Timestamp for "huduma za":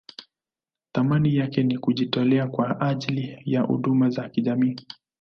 3.61-4.29